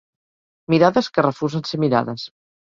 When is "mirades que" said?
0.73-1.25